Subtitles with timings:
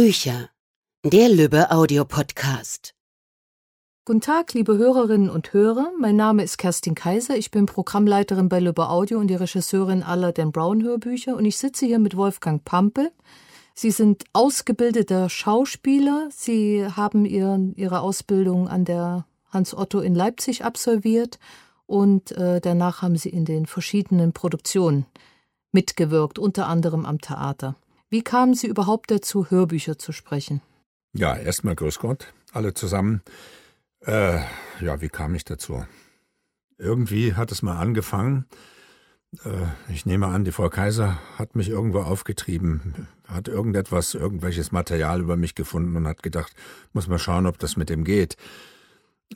[0.00, 0.48] Bücher.
[1.04, 2.94] Der Lübbe Audiopodcast.
[4.04, 5.90] Guten Tag, liebe Hörerinnen und Hörer.
[5.98, 7.36] Mein Name ist Kerstin Kaiser.
[7.36, 11.34] Ich bin Programmleiterin bei Lübbe Audio und die Regisseurin aller Dan Brown Hörbücher.
[11.34, 13.10] Und ich sitze hier mit Wolfgang Pampe.
[13.74, 16.28] Sie sind ausgebildeter Schauspieler.
[16.30, 21.40] Sie haben ihren, Ihre Ausbildung an der Hans Otto in Leipzig absolviert
[21.86, 25.06] und äh, danach haben Sie in den verschiedenen Produktionen
[25.72, 27.74] mitgewirkt, unter anderem am Theater.
[28.10, 30.62] Wie kamen Sie überhaupt dazu, Hörbücher zu sprechen?
[31.12, 33.22] Ja, erstmal grüß Gott, alle zusammen.
[34.00, 34.40] Äh,
[34.80, 35.84] ja, wie kam ich dazu?
[36.78, 38.46] Irgendwie hat es mal angefangen.
[39.44, 45.20] Äh, ich nehme an, die Frau Kaiser hat mich irgendwo aufgetrieben, hat irgendetwas, irgendwelches Material
[45.20, 46.54] über mich gefunden und hat gedacht,
[46.94, 48.36] muss mal schauen, ob das mit dem geht.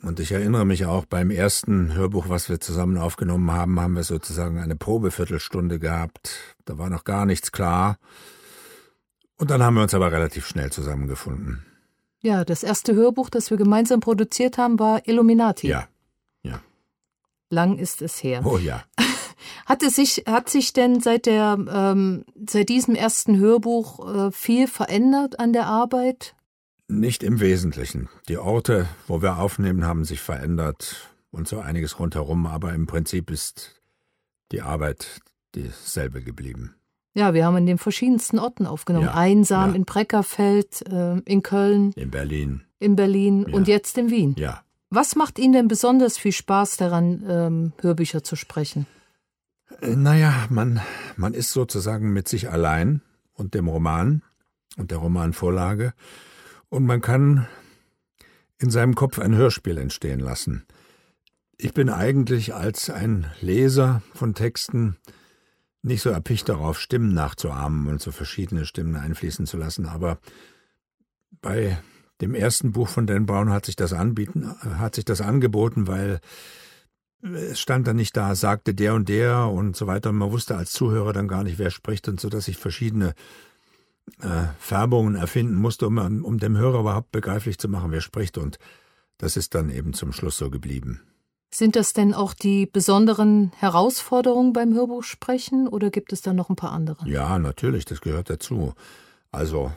[0.01, 4.03] Und ich erinnere mich auch beim ersten Hörbuch, was wir zusammen aufgenommen haben, haben wir
[4.03, 6.55] sozusagen eine Probeviertelstunde gehabt.
[6.65, 7.99] Da war noch gar nichts klar.
[9.37, 11.65] Und dann haben wir uns aber relativ schnell zusammengefunden.
[12.21, 15.67] Ja, das erste Hörbuch, das wir gemeinsam produziert haben, war Illuminati.
[15.67, 15.87] Ja,
[16.43, 16.61] ja.
[17.49, 18.45] Lang ist es her.
[18.45, 18.83] Oh ja.
[19.65, 24.67] Hat es sich, hat sich denn seit der, ähm, seit diesem ersten Hörbuch äh, viel
[24.67, 26.35] verändert an der Arbeit?
[26.87, 28.09] Nicht im Wesentlichen.
[28.27, 33.31] Die Orte, wo wir aufnehmen, haben sich verändert und so einiges rundherum, aber im Prinzip
[33.31, 33.81] ist
[34.51, 35.21] die Arbeit
[35.55, 36.75] dieselbe geblieben.
[37.13, 39.05] Ja, wir haben in den verschiedensten Orten aufgenommen.
[39.05, 39.75] Ja, Einsam, ja.
[39.75, 41.91] in Breckerfeld, äh, in Köln.
[41.95, 42.63] In Berlin.
[42.79, 43.55] In Berlin ja.
[43.55, 44.35] und jetzt in Wien.
[44.37, 44.63] Ja.
[44.89, 48.87] Was macht Ihnen denn besonders viel Spaß daran, ähm, Hörbücher zu sprechen?
[49.81, 50.81] Äh, naja, man,
[51.15, 53.01] man ist sozusagen mit sich allein
[53.33, 54.23] und dem Roman
[54.77, 55.93] und der Romanvorlage
[56.69, 57.47] und man kann
[58.57, 60.65] in seinem Kopf ein Hörspiel entstehen lassen.
[61.57, 64.97] Ich bin eigentlich als ein Leser von Texten
[65.83, 70.17] nicht so erpicht darauf, Stimmen nachzuahmen und so verschiedene Stimmen einfließen zu lassen, aber
[71.41, 71.77] bei
[72.21, 76.21] dem ersten Buch von Dan Brown hat sich das anbieten, hat sich das angeboten, weil
[77.21, 80.09] es stand dann nicht da, sagte der und der und so weiter.
[80.09, 83.13] Und man wusste als Zuhörer dann gar nicht, wer spricht und so, dass ich verschiedene
[84.21, 88.37] äh, Färbungen erfinden musste, um, um dem Hörer überhaupt begreiflich zu machen, wer spricht.
[88.37, 88.59] Und
[89.17, 91.01] das ist dann eben zum Schluss so geblieben.
[91.53, 96.55] Sind das denn auch die besonderen Herausforderungen beim Hörbuchsprechen oder gibt es da noch ein
[96.55, 97.07] paar andere?
[97.07, 98.73] Ja, natürlich, das gehört dazu.
[99.31, 99.71] Also,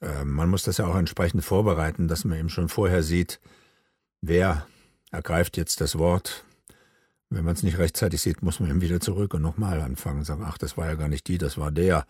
[0.00, 3.38] äh, man muss das ja auch entsprechend vorbereiten, dass man eben schon vorher sieht,
[4.22, 4.66] wer
[5.10, 6.46] ergreift jetzt das Wort.
[7.28, 10.24] Wenn man es nicht rechtzeitig sieht, muss man eben wieder zurück und nochmal anfangen und
[10.24, 12.06] sagen, ach, das war ja gar nicht die, das war der.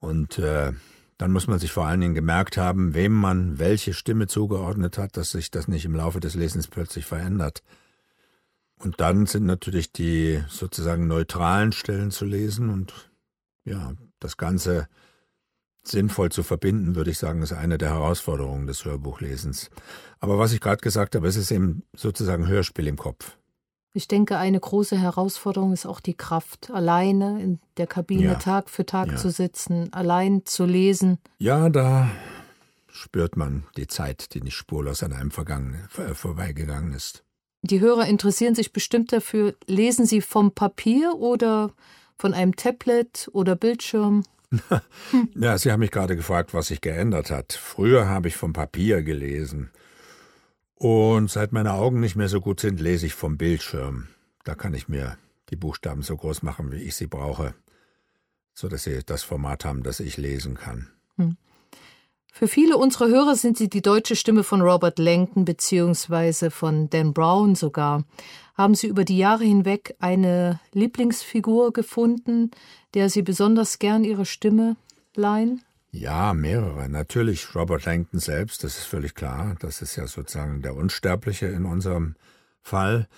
[0.00, 0.72] Und äh,
[1.20, 5.18] dann muss man sich vor allen Dingen gemerkt haben, wem man welche Stimme zugeordnet hat,
[5.18, 7.62] dass sich das nicht im Laufe des Lesens plötzlich verändert.
[8.78, 13.10] Und dann sind natürlich die sozusagen neutralen Stellen zu lesen und
[13.64, 14.88] ja, das Ganze
[15.82, 19.68] sinnvoll zu verbinden, würde ich sagen, ist eine der Herausforderungen des Hörbuchlesens.
[20.20, 23.36] Aber was ich gerade gesagt habe, es ist eben sozusagen Hörspiel im Kopf.
[23.92, 28.34] Ich denke, eine große Herausforderung ist auch die Kraft, alleine in der Kabine ja.
[28.36, 29.16] Tag für Tag ja.
[29.16, 31.18] zu sitzen, allein zu lesen.
[31.38, 32.08] Ja, da
[32.88, 37.24] spürt man die Zeit, die nicht spurlos an einem vergangen, äh, vorbeigegangen ist.
[37.62, 39.54] Die Hörer interessieren sich bestimmt dafür.
[39.66, 41.72] Lesen Sie vom Papier oder
[42.16, 44.24] von einem Tablet oder Bildschirm?
[45.34, 47.52] ja, Sie haben mich gerade gefragt, was sich geändert hat.
[47.52, 49.70] Früher habe ich vom Papier gelesen.
[50.82, 54.08] Und seit meine Augen nicht mehr so gut sind, lese ich vom Bildschirm.
[54.44, 55.18] Da kann ich mir
[55.50, 57.54] die Buchstaben so groß machen, wie ich sie brauche,
[58.54, 60.88] so dass sie das Format haben, das ich lesen kann.
[61.16, 61.36] Hm.
[62.32, 67.12] Für viele unserer Hörer sind Sie die deutsche Stimme von Robert Langton beziehungsweise von Dan
[67.12, 68.04] Brown sogar.
[68.54, 72.52] Haben Sie über die Jahre hinweg eine Lieblingsfigur gefunden,
[72.94, 74.76] der Sie besonders gern Ihre Stimme
[75.14, 75.60] leihen?
[75.92, 76.88] Ja, mehrere.
[76.88, 79.56] Natürlich Robert Langton selbst, das ist völlig klar.
[79.58, 82.14] Das ist ja sozusagen der Unsterbliche in unserem
[82.62, 83.08] Fall.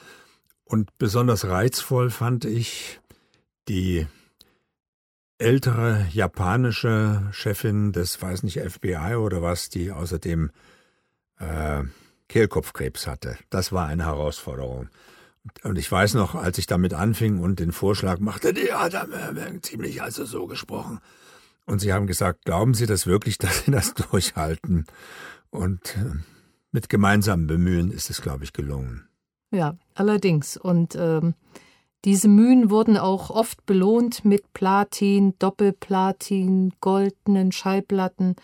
[0.64, 3.00] Und besonders reizvoll fand ich
[3.68, 4.06] die
[5.36, 10.50] ältere japanische Chefin des, weiß nicht, FBI oder was, die außerdem
[11.38, 11.82] äh,
[12.28, 13.36] Kehlkopfkrebs hatte.
[13.50, 14.88] Das war eine Herausforderung.
[15.64, 18.94] Und ich weiß noch, als ich damit anfing und den Vorschlag machte, die hat
[19.62, 21.00] ziemlich also so gesprochen.
[21.66, 24.86] Und sie haben gesagt, glauben Sie das wirklich, dass Sie das durchhalten?
[25.50, 26.18] Und äh,
[26.70, 29.06] mit gemeinsamem Bemühen ist es, glaube ich, gelungen.
[29.50, 30.56] Ja, allerdings.
[30.56, 31.34] Und ähm,
[32.04, 38.34] diese Mühen wurden auch oft belohnt mit Platin, Doppelplatin, goldenen Schallplatten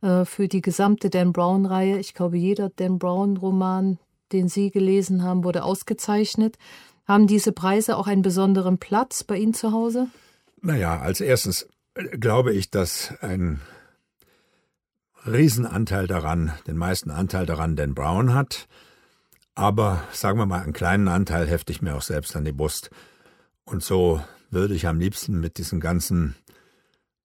[0.00, 1.98] äh, für die gesamte Dan Brown-Reihe.
[1.98, 3.98] Ich glaube, jeder Dan Brown-Roman,
[4.32, 6.56] den Sie gelesen haben, wurde ausgezeichnet.
[7.06, 10.06] Haben diese Preise auch einen besonderen Platz bei Ihnen zu Hause?
[10.62, 13.60] Naja, als erstes glaube ich, dass ein
[15.26, 18.66] Riesenanteil daran, den meisten Anteil daran Dan Brown hat.
[19.54, 22.90] Aber sagen wir mal, einen kleinen Anteil hefte ich mir auch selbst an die Brust.
[23.64, 26.34] Und so würde ich am liebsten mit diesen ganzen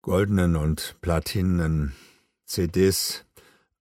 [0.01, 1.93] goldenen und platinenen
[2.45, 3.25] CDs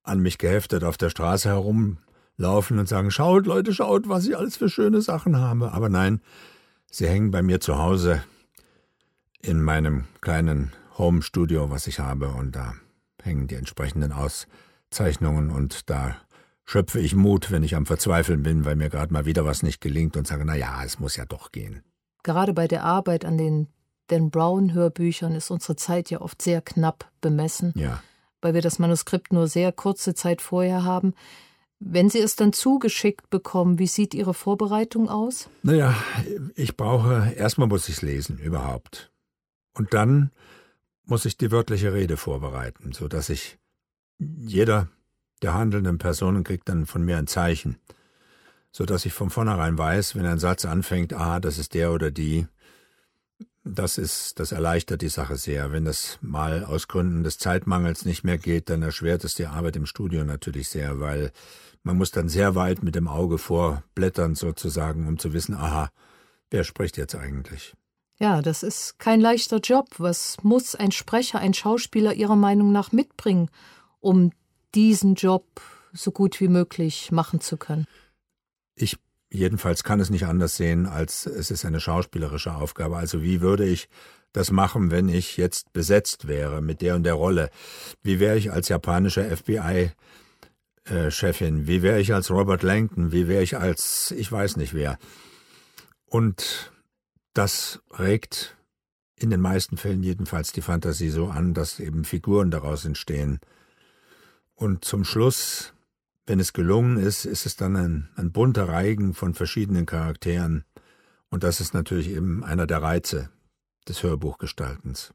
[0.03, 4.57] an mich geheftet auf der Straße herumlaufen und sagen, schaut Leute, schaut, was ich alles
[4.57, 5.73] für schöne Sachen habe.
[5.73, 6.21] Aber nein,
[6.91, 8.23] sie hängen bei mir zu Hause
[9.47, 12.29] in meinem kleinen Home-Studio, was ich habe.
[12.29, 12.75] Und da
[13.23, 16.17] hängen die entsprechenden Auszeichnungen und da
[16.65, 19.81] schöpfe ich Mut, wenn ich am Verzweifeln bin, weil mir gerade mal wieder was nicht
[19.81, 21.83] gelingt und sage, na ja, es muss ja doch gehen.
[22.23, 23.69] Gerade bei der Arbeit an den
[24.09, 28.03] Dan Brown Hörbüchern ist unsere Zeit ja oft sehr knapp bemessen, ja.
[28.41, 31.15] weil wir das Manuskript nur sehr kurze Zeit vorher haben.
[31.79, 35.49] Wenn Sie es dann zugeschickt bekommen, wie sieht Ihre Vorbereitung aus?
[35.63, 35.95] Naja,
[36.55, 39.13] ich brauche, erstmal muss ich es lesen, überhaupt.
[39.77, 40.31] Und dann
[41.05, 43.59] muss ich die wörtliche Rede vorbereiten, so dass ich
[44.19, 44.89] jeder
[45.43, 47.77] der handelnden Personen kriegt dann von mir ein Zeichen,
[48.73, 52.11] so dass ich von vornherein weiß, wenn ein Satz anfängt, ah, das ist der oder
[52.11, 52.47] die,
[53.65, 55.73] das ist, das erleichtert die Sache sehr.
[55.73, 59.77] Wenn das mal aus Gründen des Zeitmangels nicht mehr geht, dann erschwert es die Arbeit
[59.77, 61.33] im Studio natürlich sehr, weil
[61.83, 65.91] man muss dann sehr weit mit dem Auge vorblättern sozusagen, um zu wissen, aha,
[66.51, 67.75] wer spricht jetzt eigentlich?
[68.19, 69.89] Ja, das ist kein leichter Job.
[69.99, 73.51] Was muss ein Sprecher, ein Schauspieler Ihrer Meinung nach mitbringen,
[74.01, 74.33] um
[74.75, 75.45] diesen Job
[75.93, 77.87] so gut wie möglich machen zu können?
[78.75, 78.99] Ich
[79.31, 82.97] jedenfalls kann es nicht anders sehen, als es ist eine schauspielerische Aufgabe.
[82.97, 83.89] Also wie würde ich
[84.33, 87.51] das machen, wenn ich jetzt besetzt wäre mit der und der Rolle?
[88.03, 89.91] Wie wäre ich als japanische FBI
[90.85, 91.67] äh, Chefin?
[91.67, 93.13] Wie wäre ich als Robert Langton?
[93.13, 94.99] Wie wäre ich als ich weiß nicht wer?
[96.07, 96.73] Und
[97.37, 98.57] das regt
[99.15, 103.41] in den meisten Fällen jedenfalls die Fantasie so an, dass eben Figuren daraus entstehen.
[104.55, 105.75] Und zum Schluss,
[106.27, 110.65] wenn es gelungen ist, ist es dann ein, ein bunter Reigen von verschiedenen Charakteren.
[111.29, 113.31] Und das ist natürlich eben einer der Reize
[113.89, 115.13] des Hörbuchgestaltens.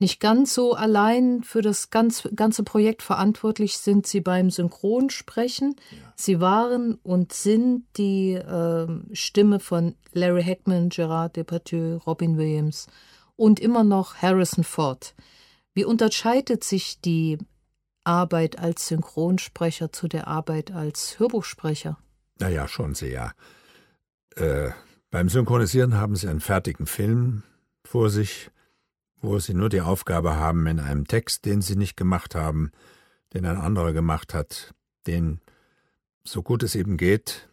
[0.00, 5.76] Nicht ganz so allein für das ganz, ganze Projekt verantwortlich sind Sie beim Synchronsprechen.
[5.90, 6.12] Ja.
[6.16, 12.88] Sie waren und sind die äh, Stimme von Larry Hackman, Gerard Depardieu, Robin Williams
[13.36, 15.14] und immer noch Harrison Ford.
[15.74, 17.38] Wie unterscheidet sich die
[18.04, 21.98] Arbeit als Synchronsprecher zu der Arbeit als Hörbuchsprecher?
[22.38, 23.32] Naja, schon sehr.
[24.36, 24.70] Äh,
[25.10, 27.44] beim Synchronisieren haben Sie einen fertigen Film
[27.84, 28.50] vor sich,
[29.24, 32.70] wo Sie nur die Aufgabe haben, in einem Text, den Sie nicht gemacht haben,
[33.32, 34.74] den ein anderer gemacht hat,
[35.06, 35.40] den,
[36.22, 37.48] so gut es eben geht,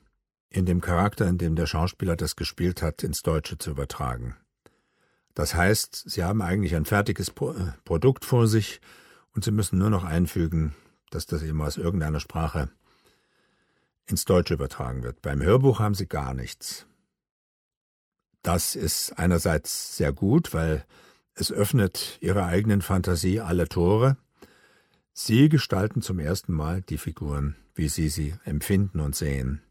[0.50, 4.36] in dem Charakter, in dem der Schauspieler das gespielt hat, ins Deutsche zu übertragen.
[5.34, 8.82] Das heißt, Sie haben eigentlich ein fertiges Pro äh, Produkt vor sich,
[9.34, 10.76] und Sie müssen nur noch einfügen,
[11.10, 12.70] dass das eben aus irgendeiner Sprache
[14.06, 15.22] ins Deutsche übertragen wird.
[15.22, 16.86] Beim Hörbuch haben Sie gar nichts.
[18.42, 20.86] Das ist einerseits sehr gut, weil
[21.36, 24.18] es öffnet Ihrer eigenen Fantasie alle Tore.
[25.14, 29.62] Sie gestalten zum ersten Mal die Figuren, wie Sie sie empfinden und sehen.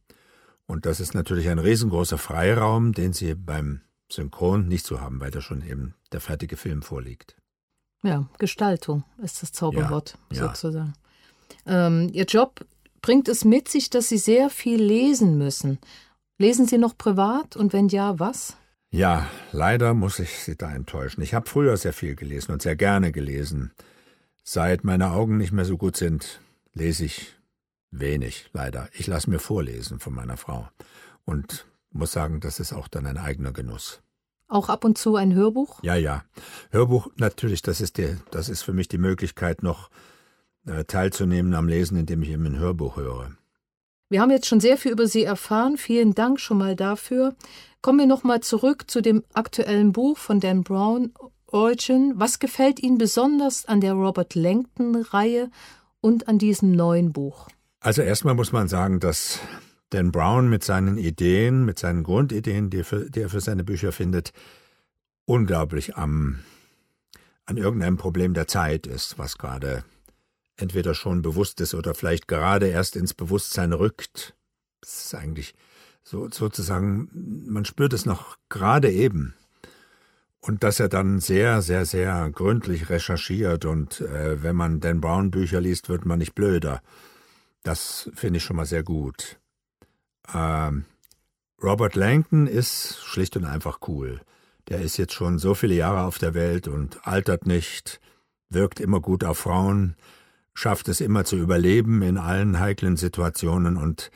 [0.66, 3.80] Und das ist natürlich ein riesengroßer Freiraum, den Sie beim
[4.10, 7.36] Synchron nicht so haben, weil da schon eben der fertige Film vorliegt.
[8.02, 10.94] Ja, Gestaltung ist das Zauberwort ja, sozusagen.
[11.66, 11.86] Ja.
[11.86, 12.64] Ähm, Ihr Job
[13.02, 15.78] bringt es mit sich, dass Sie sehr viel lesen müssen.
[16.38, 18.56] Lesen Sie noch privat und wenn ja, was?
[18.90, 21.22] Ja, leider muss ich Sie da enttäuschen.
[21.22, 23.72] Ich habe früher sehr viel gelesen und sehr gerne gelesen.
[24.42, 26.40] Seit meine Augen nicht mehr so gut sind,
[26.74, 27.36] lese ich
[27.92, 28.88] wenig, leider.
[28.92, 30.68] Ich lasse mir vorlesen von meiner Frau
[31.24, 34.02] und muss sagen, das ist auch dann ein eigener Genuss.
[34.48, 35.80] Auch ab und zu ein Hörbuch?
[35.84, 36.24] Ja, ja.
[36.70, 39.90] Hörbuch, natürlich, das ist, der, das ist für mich die Möglichkeit, noch
[40.66, 43.30] äh, teilzunehmen am Lesen, indem ich eben ein Hörbuch höre.
[44.10, 45.76] Wir haben jetzt schon sehr viel über Sie erfahren.
[45.76, 47.36] Vielen Dank schon mal dafür.
[47.80, 51.12] Kommen wir noch mal zurück zu dem aktuellen Buch von Dan Brown,
[51.46, 52.14] Origin.
[52.16, 55.48] Was gefällt Ihnen besonders an der Robert Langton-Reihe
[56.00, 57.46] und an diesem neuen Buch?
[57.78, 59.38] Also erstmal muss man sagen, dass
[59.90, 63.92] Dan Brown mit seinen Ideen, mit seinen Grundideen, die für, die er für seine Bücher
[63.92, 64.32] findet,
[65.24, 66.40] unglaublich am,
[67.46, 69.84] an irgendeinem Problem der Zeit ist, was gerade
[70.60, 74.34] entweder schon bewusst ist oder vielleicht gerade erst ins Bewusstsein rückt.
[74.80, 75.54] Das ist eigentlich
[76.02, 77.08] so sozusagen,
[77.46, 79.34] man spürt es noch gerade eben.
[80.40, 85.30] Und dass er dann sehr, sehr, sehr gründlich recherchiert und äh, wenn man Dan Brown
[85.30, 86.80] Bücher liest, wird man nicht blöder.
[87.62, 89.38] Das finde ich schon mal sehr gut.
[90.34, 90.86] Ähm,
[91.62, 94.22] Robert Langton ist schlicht und einfach cool.
[94.68, 98.00] Der ist jetzt schon so viele Jahre auf der Welt und altert nicht,
[98.48, 99.94] wirkt immer gut auf Frauen.
[100.54, 104.10] Schafft es immer zu überleben in allen heiklen Situationen und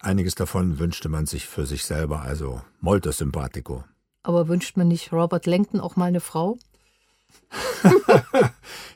[0.00, 3.84] einiges davon wünschte man sich für sich selber, also molto sympathico.
[4.22, 6.58] Aber wünscht man nicht Robert Langton auch mal eine Frau?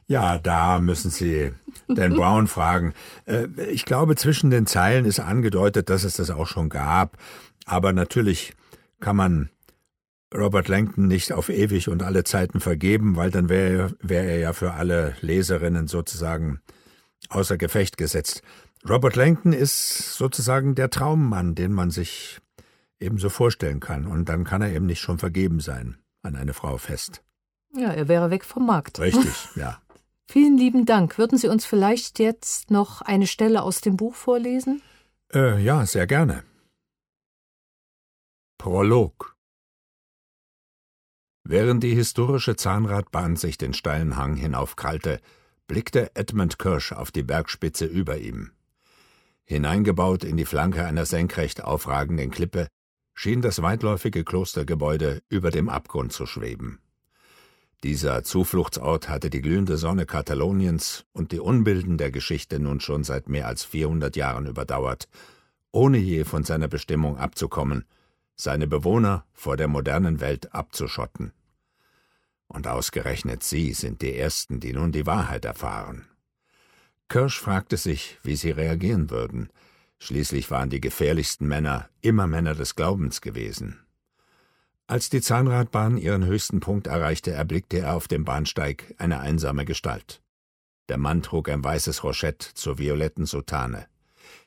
[0.06, 1.52] ja, da müssen Sie
[1.88, 2.94] Dan Brown fragen.
[3.24, 7.16] Äh, ich glaube, zwischen den Zeilen ist angedeutet, dass es das auch schon gab.
[7.64, 8.54] Aber natürlich
[9.00, 9.50] kann man
[10.36, 14.52] Robert Langton nicht auf ewig und alle Zeiten vergeben, weil dann wäre wär er ja
[14.52, 16.60] für alle Leserinnen sozusagen
[17.28, 18.42] außer Gefecht gesetzt.
[18.88, 22.40] Robert Langton ist sozusagen der Traummann, den man sich
[23.00, 24.06] ebenso vorstellen kann.
[24.06, 27.22] Und dann kann er eben nicht schon vergeben sein an eine Frau fest.
[27.74, 29.00] Ja, er wäre weg vom Markt.
[29.00, 29.80] Richtig, ja.
[30.28, 31.18] Vielen lieben Dank.
[31.18, 34.82] Würden Sie uns vielleicht jetzt noch eine Stelle aus dem Buch vorlesen?
[35.32, 36.42] Äh, ja, sehr gerne.
[38.58, 39.35] Prolog
[41.48, 45.20] Während die historische Zahnradbahn sich den steilen Hang hinaufkrallte,
[45.68, 48.50] blickte Edmund Kirsch auf die Bergspitze über ihm.
[49.44, 52.66] Hineingebaut in die Flanke einer senkrecht aufragenden Klippe
[53.14, 56.80] schien das weitläufige Klostergebäude über dem Abgrund zu schweben.
[57.84, 63.28] Dieser Zufluchtsort hatte die glühende Sonne Kataloniens und die Unbilden der Geschichte nun schon seit
[63.28, 65.06] mehr als 400 Jahren überdauert,
[65.70, 67.84] ohne je von seiner Bestimmung abzukommen,
[68.34, 71.32] seine Bewohner vor der modernen Welt abzuschotten.
[72.48, 76.06] Und ausgerechnet Sie sind die Ersten, die nun die Wahrheit erfahren.
[77.08, 79.50] Kirsch fragte sich, wie sie reagieren würden.
[79.98, 83.80] Schließlich waren die gefährlichsten Männer immer Männer des Glaubens gewesen.
[84.88, 90.22] Als die Zahnradbahn ihren höchsten Punkt erreichte, erblickte er auf dem Bahnsteig eine einsame Gestalt.
[90.88, 93.86] Der Mann trug ein weißes Rochett zur violetten Soutane.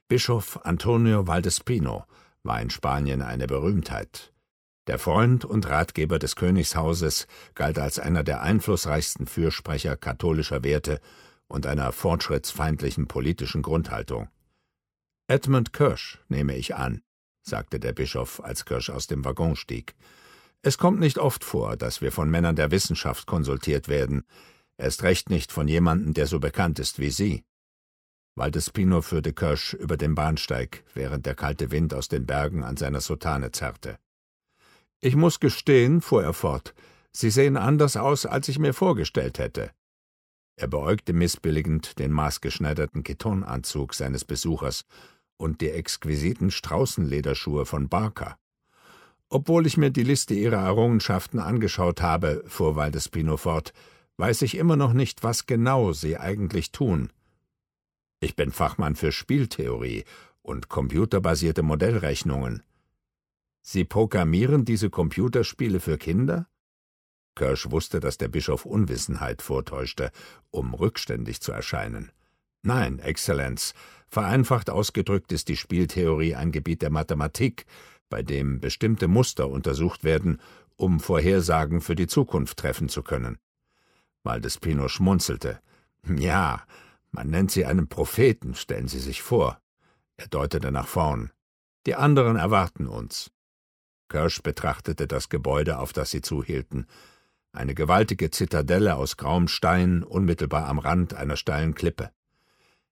[0.07, 2.05] Bischof Antonio Valdespino
[2.43, 4.31] war in Spanien eine Berühmtheit.
[4.89, 10.99] Der Freund und Ratgeber des Königshauses galt als einer der einflussreichsten Fürsprecher katholischer Werte
[11.47, 14.29] und einer fortschrittsfeindlichen politischen Grundhaltung.
[15.27, 17.03] Edmund Kirsch, nehme ich an,
[17.43, 19.93] sagte der Bischof, als Kirsch aus dem Waggon stieg.
[20.63, 24.23] Es kommt nicht oft vor, dass wir von Männern der Wissenschaft konsultiert werden,
[24.75, 27.43] erst recht nicht von jemandem, der so bekannt ist wie Sie.
[28.33, 33.01] Waldespino führte Kirsch über den Bahnsteig, während der kalte Wind aus den Bergen an seiner
[33.01, 33.99] Sotane zerrte.
[35.01, 36.73] Ich muss gestehen, fuhr er fort,
[37.11, 39.71] Sie sehen anders aus, als ich mir vorgestellt hätte.
[40.55, 44.85] Er beäugte missbilligend den maßgeschneiderten Ketonanzug seines Besuchers
[45.37, 48.37] und die exquisiten Straußenlederschuhe von Barker.
[49.29, 53.73] Obwohl ich mir die Liste ihrer Errungenschaften angeschaut habe, fuhr Waldespino fort,
[54.17, 57.11] weiß ich immer noch nicht, was genau sie eigentlich tun.
[58.19, 60.03] Ich bin Fachmann für Spieltheorie
[60.41, 62.63] und computerbasierte Modellrechnungen.
[63.61, 66.47] Sie programmieren diese Computerspiele für Kinder?
[67.35, 70.11] Kirsch wusste, dass der Bischof Unwissenheit vortäuschte,
[70.51, 72.11] um rückständig zu erscheinen.
[72.61, 73.73] Nein, Exzellenz,
[74.09, 77.65] vereinfacht ausgedrückt ist die Spieltheorie ein Gebiet der Mathematik,
[78.09, 80.41] bei dem bestimmte Muster untersucht werden,
[80.75, 83.37] um Vorhersagen für die Zukunft treffen zu können.
[84.23, 85.61] Valdespino schmunzelte.
[86.03, 86.65] Ja,
[87.11, 89.61] man nennt sie einen Propheten, stellen Sie sich vor.
[90.17, 91.31] Er deutete nach vorn.
[91.85, 93.31] Die anderen erwarten uns.
[94.09, 96.85] Kirsch betrachtete das Gebäude, auf das sie zuhielten
[97.51, 102.11] eine gewaltige Zitadelle aus grauem Stein unmittelbar am Rand einer steilen Klippe.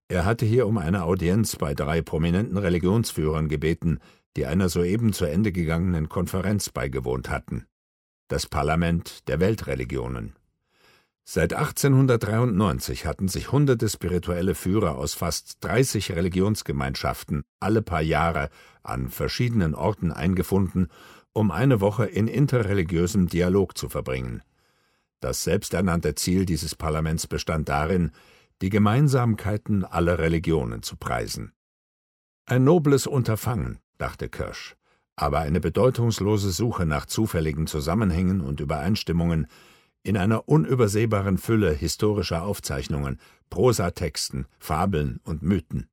[0.08, 4.00] Er hatte hier um eine Audienz bei drei prominenten Religionsführern gebeten,
[4.36, 7.66] die einer soeben zu Ende gegangenen Konferenz beigewohnt hatten.
[8.30, 10.36] Das Parlament der Weltreligionen.
[11.29, 18.50] Seit 1893 hatten sich hunderte spirituelle Führer aus fast 30 Religionsgemeinschaften alle paar Jahre
[18.81, 20.88] an verschiedenen Orten eingefunden
[21.38, 24.41] um eine Woche in interreligiösem Dialog zu verbringen.
[25.19, 28.10] Das selbsternannte Ziel dieses Parlaments bestand darin,
[28.63, 31.51] die Gemeinsamkeiten aller Religionen zu preisen.
[32.48, 34.75] Ein nobles Unterfangen, dachte Kirsch,
[35.15, 39.46] aber eine bedeutungslose Suche nach zufälligen Zusammenhängen und Übereinstimmungen
[40.08, 45.90] in einer unübersehbaren Fülle historischer Aufzeichnungen, Prosatexten, Fabeln und Mythen.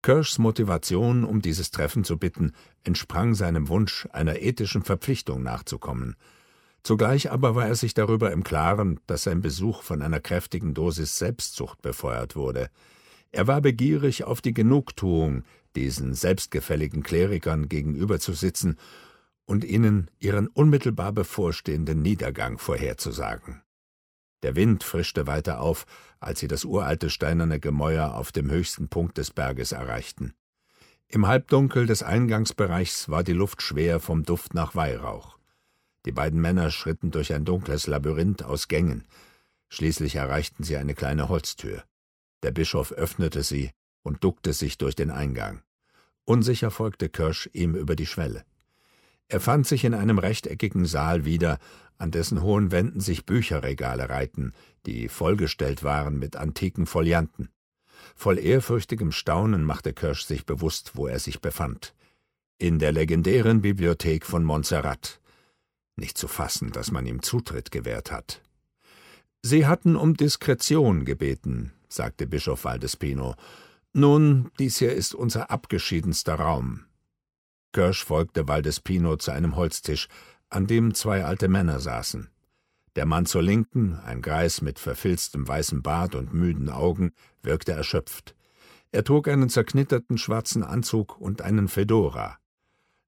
[0.00, 2.52] Kirschs Motivation, um dieses Treffen zu bitten,
[2.84, 6.16] entsprang seinem Wunsch, einer ethischen Verpflichtung nachzukommen.
[6.82, 11.18] Zugleich aber war er sich darüber im Klaren, dass sein Besuch von einer kräftigen Dosis
[11.18, 12.70] Selbstsucht befeuert wurde.
[13.30, 15.44] Er war begierig auf die Genugtuung,
[15.76, 18.78] diesen selbstgefälligen Klerikern gegenüber zu sitzen
[19.44, 23.62] und ihnen ihren unmittelbar bevorstehenden Niedergang vorherzusagen.
[24.42, 25.86] Der Wind frischte weiter auf,
[26.20, 30.34] als sie das uralte steinerne Gemäuer auf dem höchsten Punkt des Berges erreichten.
[31.08, 35.38] Im Halbdunkel des Eingangsbereichs war die Luft schwer vom Duft nach Weihrauch.
[36.06, 39.06] Die beiden Männer schritten durch ein dunkles Labyrinth aus Gängen.
[39.68, 41.84] Schließlich erreichten sie eine kleine Holztür.
[42.42, 43.70] Der Bischof öffnete sie
[44.02, 45.62] und duckte sich durch den Eingang.
[46.24, 48.44] Unsicher folgte Kirsch ihm über die Schwelle.
[49.32, 51.58] Er fand sich in einem rechteckigen Saal wieder,
[51.96, 54.52] an dessen hohen Wänden sich Bücherregale reihten,
[54.84, 57.48] die vollgestellt waren mit antiken Folianten.
[58.14, 61.94] Voll ehrfürchtigem Staunen machte Kirsch sich bewusst, wo er sich befand.
[62.58, 65.18] In der legendären Bibliothek von Montserrat.
[65.96, 68.42] Nicht zu fassen, dass man ihm Zutritt gewährt hat.
[69.40, 73.34] Sie hatten um Diskretion gebeten, sagte Bischof Valdespino.
[73.94, 76.84] Nun, dies hier ist unser abgeschiedenster Raum.
[77.72, 80.08] Kirsch folgte Valdespino zu einem Holztisch,
[80.50, 82.28] an dem zwei alte Männer saßen.
[82.94, 87.12] Der Mann zur Linken, ein Greis mit verfilztem weißem Bart und müden Augen,
[87.42, 88.34] wirkte erschöpft.
[88.90, 92.38] Er trug einen zerknitterten schwarzen Anzug und einen Fedora.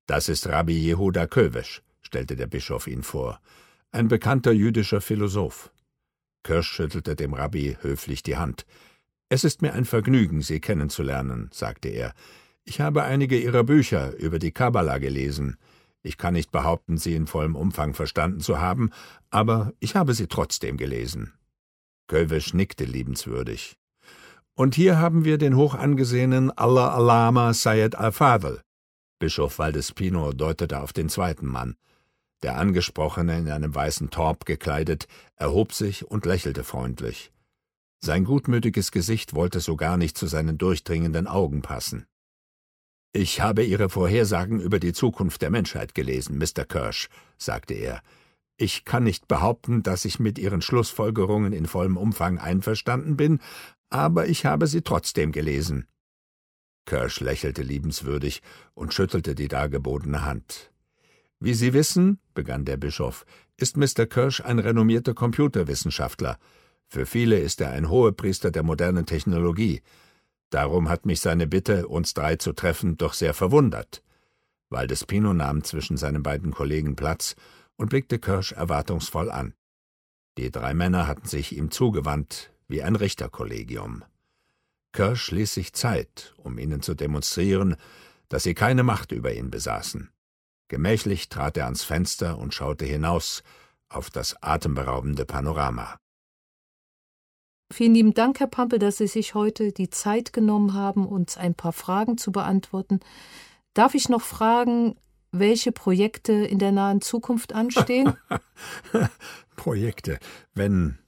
[0.07, 3.41] Das ist Rabbi Jehuda Kövesch, stellte der Bischof ihn vor,
[3.93, 5.71] ein bekannter jüdischer Philosoph.
[6.43, 8.65] Kirsch schüttelte dem Rabbi höflich die Hand.
[9.29, 12.15] Es ist mir ein Vergnügen, Sie kennenzulernen, sagte er.
[12.65, 15.59] Ich habe einige Ihrer Bücher über die Kabbala gelesen.
[16.03, 18.91] Ich kann nicht behaupten, sie in vollem Umfang verstanden zu haben,
[19.31, 21.33] aber ich habe sie trotzdem gelesen.
[22.09, 23.77] Kölwisch nickte liebenswürdig.
[24.55, 28.61] Und hier haben wir den hochangesehenen Allah Alama Sayed Al-Fadl.
[29.19, 31.77] Bischof Valdespino deutete auf den zweiten Mann.
[32.43, 35.07] Der Angesprochene, in einem weißen Torb gekleidet,
[35.37, 37.33] erhob sich und lächelte freundlich.
[38.01, 42.07] Sein gutmütiges Gesicht wollte so gar nicht zu seinen durchdringenden Augen passen.
[43.17, 46.65] Ich habe Ihre Vorhersagen über die Zukunft der Menschheit gelesen, Mr.
[46.65, 48.03] Kirsch, sagte er.
[48.57, 53.39] Ich kann nicht behaupten, dass ich mit Ihren Schlussfolgerungen in vollem Umfang einverstanden bin,
[53.89, 55.87] aber ich habe sie trotzdem gelesen.
[56.87, 58.43] Kirsch lächelte liebenswürdig
[58.75, 60.73] und schüttelte die dargebotene Hand.
[61.39, 64.07] Wie Sie wissen, begann der Bischof, ist Mr.
[64.07, 66.37] Kirsch ein renommierter Computerwissenschaftler.
[66.89, 69.83] Für viele ist er ein Hohepriester der modernen Technologie.
[70.55, 74.05] Darum hat mich seine Bitte, uns drei zu treffen, doch sehr verwundert.
[74.71, 77.35] Valdespino nahm zwischen seinen beiden Kollegen Platz
[77.75, 79.55] und blickte Kirsch erwartungsvoll an.
[80.39, 84.05] Die drei Männer hatten sich ihm zugewandt, wie ein Richterkollegium.
[84.93, 87.75] Kirsch ließ sich Zeit, um ihnen zu demonstrieren,
[88.29, 90.09] dass sie keine Macht über ihn besaßen.
[90.69, 93.43] Gemächlich trat er ans Fenster und schaute hinaus
[93.89, 95.99] auf das atemberaubende Panorama.
[97.75, 101.57] Vielen lieben Dank, Herr Pampel, dass Sie sich heute die Zeit genommen haben, uns ein
[101.57, 103.01] paar Fragen zu beantworten.
[103.75, 104.95] Darf ich noch fragen,
[105.33, 108.13] welche Projekte in der nahen Zukunft anstehen?
[109.57, 110.21] Projekte.
[110.55, 110.99] Wenn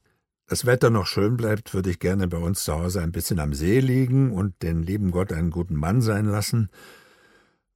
[0.48, 3.54] das Wetter noch schön bleibt, würde ich gerne bei uns zu Hause ein bisschen am
[3.54, 6.68] See liegen und den lieben Gott einen guten Mann sein lassen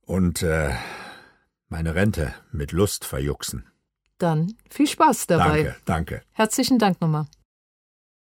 [0.05, 0.75] und äh,
[1.69, 3.67] meine Rente mit Lust verjuxen.
[4.19, 5.63] Dann viel Spaß dabei.
[5.63, 6.23] Danke, danke.
[6.33, 7.29] Herzlichen Dank nochmal.